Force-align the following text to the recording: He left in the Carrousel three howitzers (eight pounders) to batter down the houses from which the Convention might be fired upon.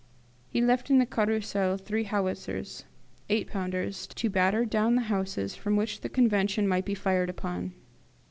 He 0.49 0.61
left 0.61 0.89
in 0.89 0.97
the 0.97 1.05
Carrousel 1.05 1.77
three 1.77 2.05
howitzers 2.05 2.85
(eight 3.29 3.45
pounders) 3.45 4.07
to 4.07 4.31
batter 4.31 4.65
down 4.65 4.95
the 4.95 5.03
houses 5.13 5.55
from 5.55 5.75
which 5.75 6.01
the 6.01 6.09
Convention 6.09 6.67
might 6.67 6.85
be 6.85 6.95
fired 6.95 7.29
upon. 7.29 7.73